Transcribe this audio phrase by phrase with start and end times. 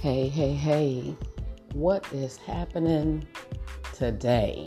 [0.00, 1.16] Hey, hey, hey,
[1.72, 3.26] what is happening
[3.92, 4.64] today?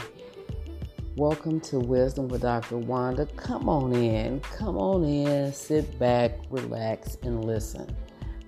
[1.15, 2.77] Welcome to Wisdom with Dr.
[2.77, 3.25] Wanda.
[3.37, 7.95] Come on in, come on in, sit back, relax, and listen.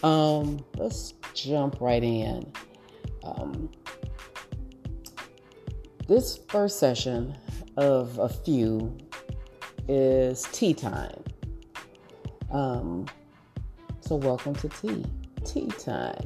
[0.04, 2.52] Um, let's jump right in.
[3.24, 3.70] Um,
[6.08, 7.38] this first session
[7.78, 8.98] of a few
[9.88, 11.24] is tea time.
[12.52, 13.06] Um,
[14.02, 15.06] so welcome to tea,
[15.44, 16.26] tea time.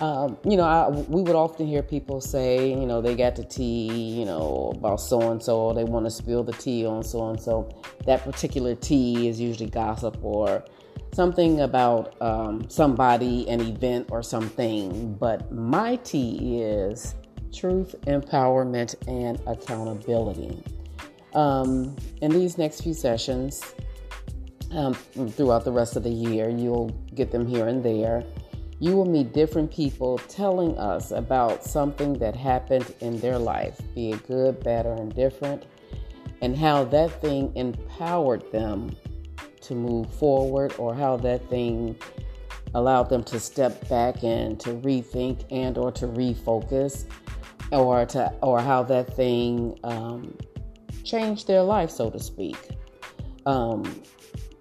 [0.00, 3.44] Um, you know, I, we would often hear people say, you know, they got the
[3.44, 7.30] tea, you know, about so and so, they want to spill the tea on so
[7.30, 7.68] and so.
[8.06, 10.64] That particular tea is usually gossip or
[11.12, 15.14] something about um, somebody, an event, or something.
[15.14, 17.16] But my tea is
[17.52, 20.62] truth, empowerment, and accountability.
[21.34, 23.62] Um, in these next few sessions,
[24.72, 28.24] um, throughout the rest of the year, you'll get them here and there.
[28.80, 34.12] You will meet different people telling us about something that happened in their life, be
[34.12, 35.66] it good, bad, or indifferent,
[36.42, 38.94] and how that thing empowered them
[39.62, 41.96] to move forward or how that thing
[42.74, 47.06] allowed them to step back and to rethink and or to refocus
[47.72, 50.36] or to or how that thing um,
[51.08, 52.56] changed their life, so to speak.
[53.46, 54.02] Um,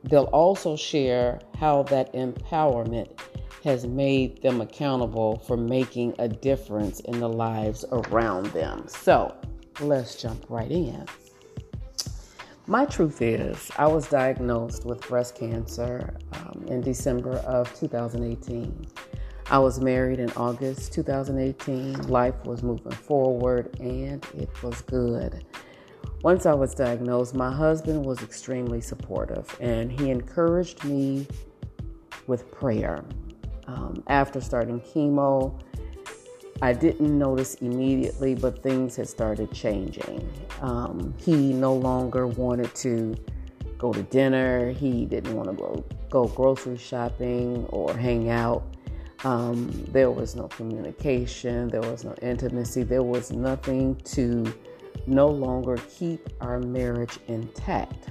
[0.04, 3.20] they'll also share how that empowerment
[3.64, 8.88] has made them accountable for making a difference in the lives around them.
[8.88, 9.36] So
[9.82, 11.06] let's jump right in.
[12.66, 18.86] My truth is, I was diagnosed with breast cancer um, in December of 2018.
[19.50, 22.10] I was married in August 2018.
[22.10, 25.46] Life was moving forward and it was good.
[26.24, 31.28] Once I was diagnosed, my husband was extremely supportive and he encouraged me
[32.26, 33.06] with prayer.
[33.68, 35.62] Um, after starting chemo,
[36.62, 40.28] I didn't notice immediately, but things had started changing.
[40.62, 43.16] Um, he no longer wanted to
[43.78, 44.72] go to dinner.
[44.72, 48.64] He didn't want to go go grocery shopping or hang out.
[49.24, 51.68] Um, there was no communication.
[51.68, 52.84] There was no intimacy.
[52.84, 54.52] There was nothing to
[55.06, 58.10] no longer keep our marriage intact.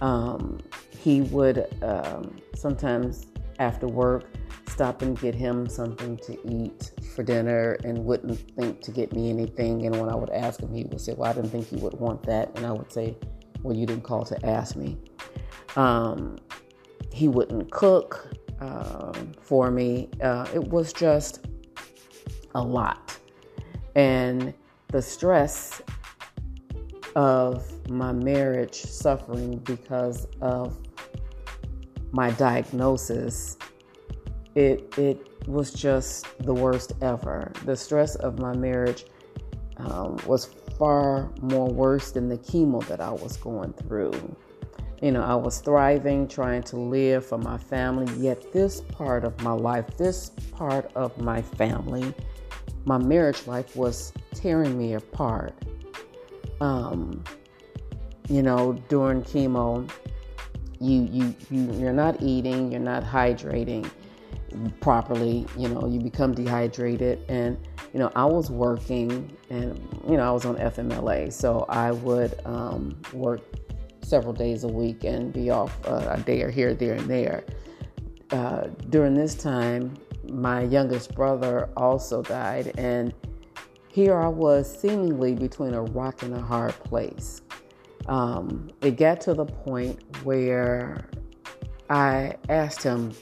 [0.00, 0.60] Um,
[0.90, 3.26] he would um, sometimes
[3.58, 4.26] after work
[4.68, 9.28] stop and get him something to eat for dinner and wouldn't think to get me
[9.30, 9.86] anything.
[9.86, 11.94] And when I would ask him, he would say, Well, I didn't think you would
[11.94, 12.52] want that.
[12.54, 13.16] And I would say,
[13.62, 14.96] Well, you didn't call to ask me.
[15.76, 16.38] Um,
[17.12, 20.10] he wouldn't cook uh, for me.
[20.22, 21.46] Uh, it was just
[22.54, 23.16] a lot.
[23.94, 24.54] And
[24.88, 25.82] the stress
[27.16, 30.78] of my marriage suffering because of
[32.12, 33.56] my diagnosis
[34.54, 37.52] it it was just the worst ever.
[37.64, 39.06] The stress of my marriage
[39.76, 40.46] um, was
[40.78, 44.36] far more worse than the chemo that I was going through.
[45.00, 49.40] You know, I was thriving, trying to live for my family, yet this part of
[49.42, 52.12] my life, this part of my family,
[52.88, 55.52] my marriage life was tearing me apart.
[56.62, 57.22] Um,
[58.28, 59.88] you know, during chemo,
[60.80, 63.88] you you you you're not eating, you're not hydrating
[64.80, 65.46] properly.
[65.56, 67.24] You know, you become dehydrated.
[67.28, 67.58] And,
[67.92, 69.78] you know, I was working and,
[70.08, 71.30] you know, I was on FMLA.
[71.32, 73.42] So I would um, work
[74.00, 77.44] several days a week and be off uh, a day or here, there, and there.
[78.30, 79.94] Uh, during this time,
[80.28, 82.72] my youngest brother also died.
[82.78, 83.14] And
[83.88, 87.42] here I was seemingly between a rock and a hard place.
[88.06, 91.08] Um, it got to the point where
[91.90, 93.12] I asked him,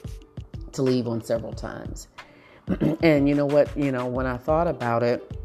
[0.77, 2.09] to leave on several times.
[3.03, 3.77] and you know what?
[3.77, 5.37] You know, when I thought about it,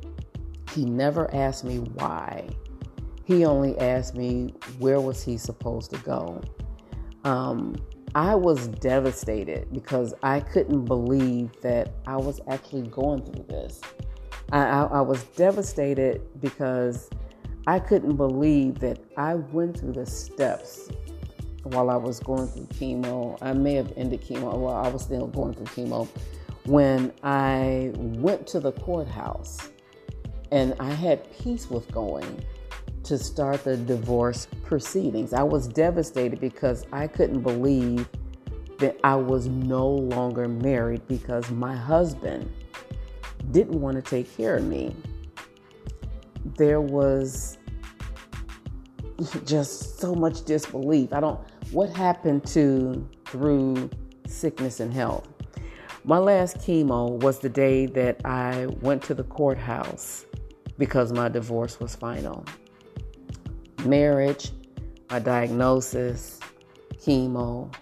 [0.74, 2.48] he never asked me why.
[3.24, 6.42] He only asked me where was he supposed to go.
[7.24, 7.76] Um,
[8.14, 13.80] I was devastated because I couldn't believe that I was actually going through this.
[14.52, 17.10] I, I, I was devastated because
[17.68, 20.90] I couldn't believe that I went through the steps
[21.64, 23.38] while I was going through chemo.
[23.42, 26.08] I may have ended chemo while I was still going through chemo
[26.66, 29.70] when I went to the courthouse
[30.52, 32.44] and I had peace with going
[33.04, 35.34] to start the divorce proceedings.
[35.34, 38.08] I was devastated because I couldn't believe
[38.80, 42.52] that I was no longer married because my husband
[43.52, 44.96] didn't want to take care of me.
[46.58, 47.58] There was
[49.46, 51.14] just so much disbelief.
[51.14, 51.40] I don't,
[51.72, 53.90] what happened to through
[54.28, 55.28] sickness and health?
[56.04, 60.26] My last chemo was the day that I went to the courthouse
[60.80, 62.44] because my divorce was final.
[63.86, 64.52] Marriage,
[65.10, 66.40] my diagnosis,
[66.98, 67.74] chemo,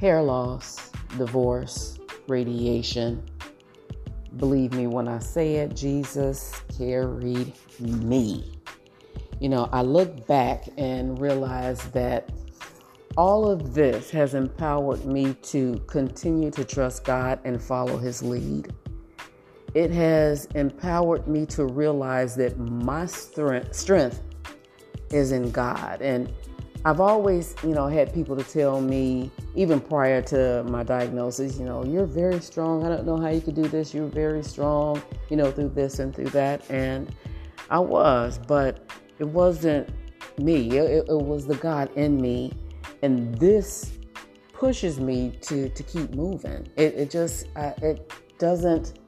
[0.00, 3.22] hair loss, divorce, radiation.
[4.36, 8.52] Believe me when I say it, Jesus carried me.
[9.40, 12.30] You know, I look back and realize that
[13.16, 18.72] all of this has empowered me to continue to trust God and follow His lead.
[19.74, 24.20] It has empowered me to realize that my strength, strength
[25.14, 26.02] is in God.
[26.02, 26.30] And
[26.84, 31.64] I've always, you know, had people to tell me, even prior to my diagnosis, you
[31.64, 32.84] know, you're very strong.
[32.84, 33.94] I don't know how you could do this.
[33.94, 36.70] You're very strong, you know, through this and through that.
[36.70, 37.14] And
[37.70, 39.88] I was, but it wasn't
[40.38, 40.76] me.
[40.76, 42.52] It, it was the God in me.
[43.00, 43.98] And this
[44.52, 46.68] pushes me to, to keep moving.
[46.76, 48.98] It, it just, it doesn't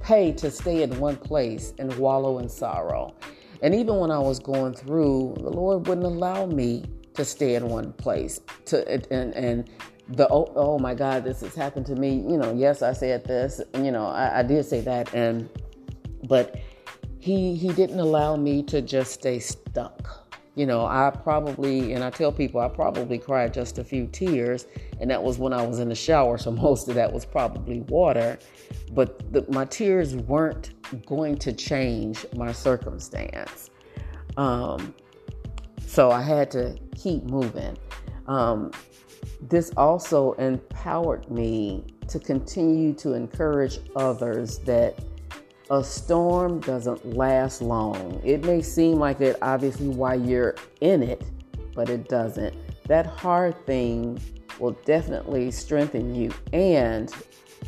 [0.00, 3.14] pay to stay in one place and wallow in sorrow.
[3.62, 6.84] And even when I was going through, the Lord wouldn't allow me
[7.14, 8.40] to stay in one place.
[8.66, 9.70] To and and
[10.08, 12.14] the oh, oh my God, this has happened to me.
[12.16, 13.60] You know, yes, I said this.
[13.74, 15.48] You know, I, I did say that, and
[16.28, 16.60] but
[17.18, 20.26] he he didn't allow me to just stay stuck.
[20.56, 24.66] You know, I probably, and I tell people, I probably cried just a few tears,
[25.00, 27.80] and that was when I was in the shower, so most of that was probably
[27.82, 28.38] water.
[28.92, 30.72] But the, my tears weren't
[31.06, 33.70] going to change my circumstance.
[34.36, 34.94] Um,
[35.86, 37.76] so I had to keep moving.
[38.26, 38.70] Um,
[39.40, 44.98] this also empowered me to continue to encourage others that
[45.70, 48.20] a storm doesn't last long.
[48.24, 51.22] It may seem like it, obviously, while you're in it,
[51.74, 52.54] but it doesn't.
[52.86, 54.20] That hard thing
[54.58, 57.12] will definitely strengthen you, and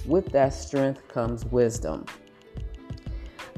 [0.04, 2.04] with that strength comes wisdom.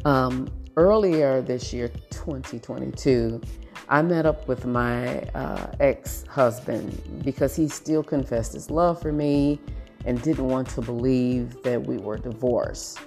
[0.05, 3.41] Um, earlier this year, 2022,
[3.89, 9.13] I met up with my uh, ex husband because he still confessed his love for
[9.13, 9.61] me
[10.05, 13.01] and didn't want to believe that we were divorced.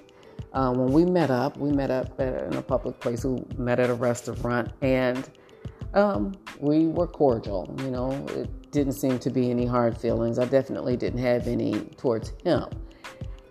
[0.54, 3.24] Uh, when we met up, we met up at, in a public place.
[3.24, 5.30] We met at a restaurant, and
[5.94, 7.74] um, we were cordial.
[7.80, 10.40] You know, it didn't seem to be any hard feelings.
[10.40, 12.66] I definitely didn't have any towards him.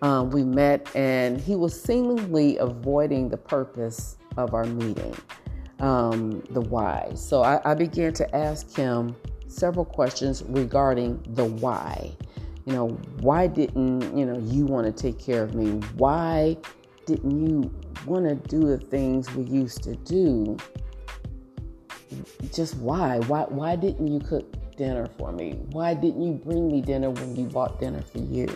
[0.01, 5.15] Um, we met, and he was seemingly avoiding the purpose of our meeting,
[5.79, 7.11] um, the why.
[7.15, 9.15] So I, I began to ask him
[9.47, 12.15] several questions regarding the why.
[12.65, 12.87] You know,
[13.21, 15.79] why didn't you know you want to take care of me?
[15.95, 16.57] Why
[17.05, 17.73] didn't you
[18.05, 20.57] want to do the things we used to do?
[22.53, 23.19] Just why?
[23.19, 25.53] Why why didn't you cook dinner for me?
[25.71, 28.47] Why didn't you bring me dinner when you bought dinner for you?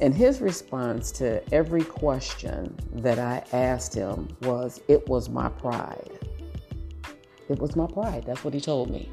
[0.00, 6.18] And his response to every question that I asked him was, It was my pride.
[7.48, 8.24] It was my pride.
[8.26, 9.10] That's what he told me.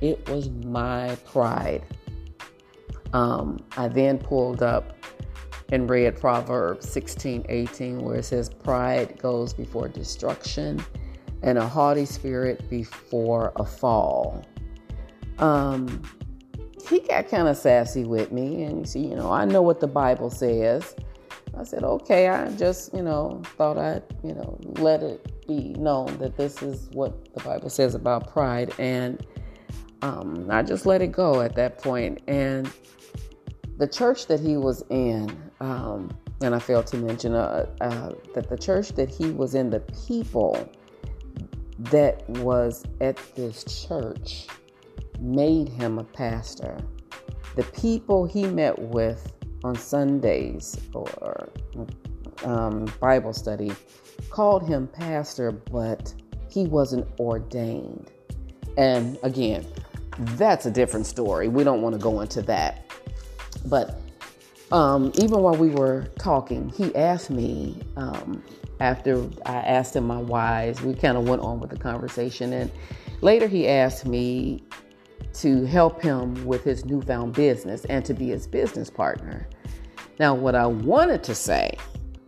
[0.00, 1.84] It was my pride.
[3.12, 4.92] Um, I then pulled up
[5.70, 10.84] and read Proverbs 16 18, where it says, Pride goes before destruction,
[11.42, 14.44] and a haughty spirit before a fall.
[15.38, 16.02] Um,
[16.88, 19.80] he got kind of sassy with me, and you see, you know, I know what
[19.80, 20.94] the Bible says.
[21.58, 26.18] I said, okay, I just, you know, thought I'd, you know, let it be known
[26.18, 28.74] that this is what the Bible says about pride.
[28.78, 29.26] And
[30.02, 32.20] um, I just let it go at that point.
[32.26, 32.70] And
[33.78, 38.50] the church that he was in, um, and I failed to mention uh, uh, that
[38.50, 40.70] the church that he was in, the people
[41.78, 44.46] that was at this church
[45.20, 46.78] made him a pastor.
[47.54, 49.32] The people he met with
[49.64, 51.48] on Sundays or
[52.44, 53.72] um, Bible study
[54.30, 56.14] called him pastor, but
[56.48, 58.10] he wasn't ordained.
[58.76, 59.66] And again,
[60.18, 61.48] that's a different story.
[61.48, 62.90] We don't want to go into that.
[63.66, 63.98] But
[64.72, 68.42] um, even while we were talking, he asked me um,
[68.80, 72.52] after I asked him my whys, we kind of went on with the conversation.
[72.52, 72.70] And
[73.20, 74.62] later he asked me
[75.40, 79.46] to help him with his newfound business and to be his business partner.
[80.18, 81.76] Now, what I wanted to say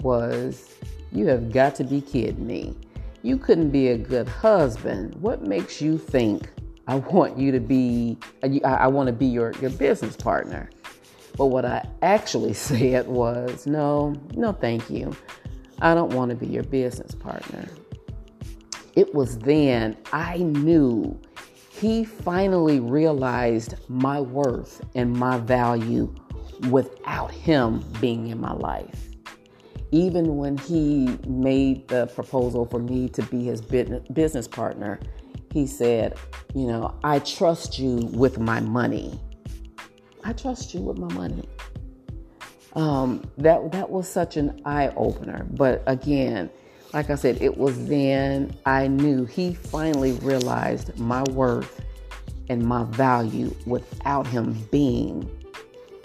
[0.03, 0.75] was,
[1.11, 2.77] You have got to be kidding me.
[3.23, 5.15] You couldn't be a good husband.
[5.17, 6.51] What makes you think
[6.87, 8.19] I want you to be,
[8.65, 10.69] I want to be your, your business partner?
[11.37, 15.17] But what I actually said was, No, no, thank you.
[15.81, 17.67] I don't want to be your business partner.
[18.97, 21.19] It was then I knew
[21.81, 26.13] he finally realized my worth and my value
[26.71, 29.09] without him being in my life.
[29.91, 34.99] Even when he made the proposal for me to be his business partner,
[35.53, 36.19] he said,
[36.55, 39.19] You know, I trust you with my money.
[40.25, 41.49] I trust you with my money.
[42.75, 45.47] Um, that that was such an eye opener.
[45.53, 46.51] But again,
[46.93, 51.83] like I said, it was then I knew he finally realized my worth
[52.49, 55.31] and my value without him being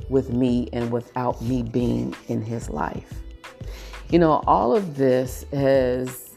[0.10, 3.22] with me and without me being in his life.
[4.10, 6.36] You know, all of this has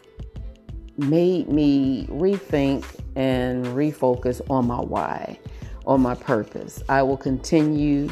[0.97, 2.85] made me rethink
[3.17, 5.38] and refocus on my why,
[5.87, 6.83] on my purpose.
[6.88, 8.09] I will continue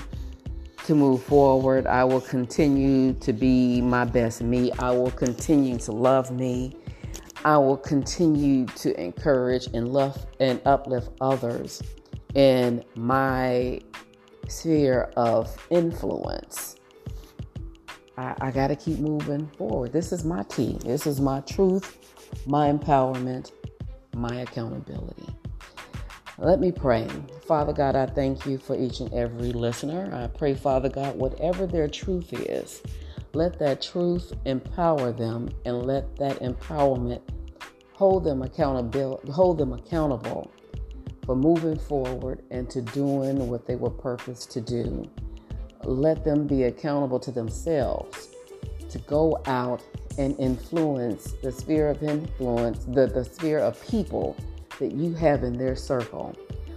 [0.84, 1.86] to move forward.
[1.86, 4.70] I will continue to be my best me.
[4.72, 6.76] I will continue to love me.
[7.44, 11.82] I will continue to encourage and love and uplift others
[12.34, 13.80] in my
[14.48, 16.76] sphere of influence.
[18.16, 19.92] I, I got to keep moving forward.
[19.92, 20.78] This is my tea.
[20.84, 21.98] This is my truth,
[22.46, 23.52] my empowerment,
[24.14, 25.28] my accountability.
[26.38, 27.06] Let me pray.
[27.46, 30.12] Father God, I thank you for each and every listener.
[30.12, 32.82] I pray, Father God, whatever their truth is,
[33.34, 37.20] let that truth empower them and let that empowerment
[37.92, 40.50] hold them accountable hold them accountable
[41.24, 45.08] for moving forward and to doing what they were purposed to do.
[45.84, 48.34] Let them be accountable to themselves
[48.90, 49.84] to go out
[50.18, 54.36] and influence the sphere of influence, the, the sphere of people
[54.78, 56.34] that you have in their circle.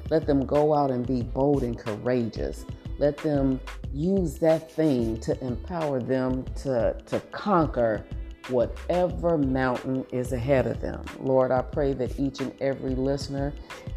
[0.09, 2.65] Let them go out and be bold and courageous.
[2.97, 3.59] Let them
[3.93, 8.05] use that thing to empower them to, to conquer
[8.49, 11.03] whatever mountain is ahead of them.
[11.19, 13.53] Lord, I pray that each and every listener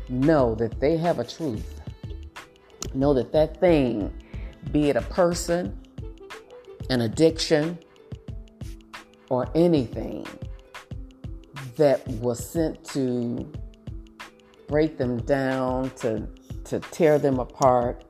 [0.09, 1.81] know that they have a truth.
[2.95, 4.13] Know that that thing,
[4.73, 5.79] be it a person,
[6.91, 7.79] an addiction,
[9.29, 10.27] or anything
[11.77, 13.51] that was sent to
[14.71, 16.27] break them down, to,
[16.65, 18.05] to tear them apart.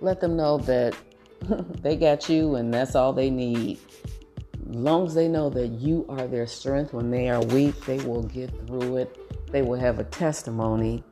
[0.00, 0.96] Let them know that
[1.82, 3.78] they got you and that's all they need.
[4.64, 8.22] Long as they know that you are their strength when they are weak, they will
[8.22, 9.52] get through it.
[9.52, 11.04] They will have a testimony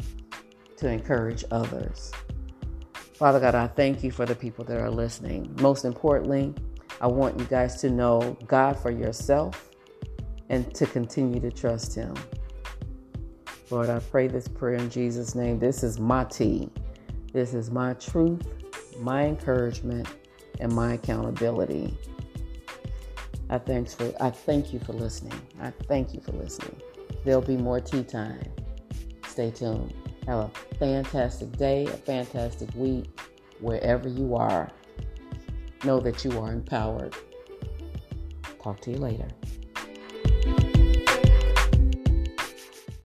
[0.78, 2.10] to encourage others.
[3.12, 5.54] Father God, I thank you for the people that are listening.
[5.60, 6.54] Most importantly,
[7.00, 9.70] I want you guys to know God for yourself
[10.48, 12.14] and to continue to trust Him.
[13.70, 15.58] Lord, I pray this prayer in Jesus' name.
[15.58, 16.68] This is my tea.
[17.32, 18.46] This is my truth,
[19.00, 20.06] my encouragement,
[20.60, 21.96] and my accountability.
[23.50, 25.40] I thanks for I thank you for listening.
[25.60, 26.80] I thank you for listening.
[27.24, 28.52] There'll be more tea time.
[29.26, 29.94] Stay tuned.
[30.26, 33.18] Have a fantastic day, a fantastic week,
[33.60, 34.70] wherever you are.
[35.84, 37.14] Know that you are empowered.
[38.62, 39.28] Talk to you later.